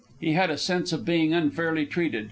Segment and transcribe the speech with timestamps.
[0.19, 2.19] He had a sense of being unfairly treated.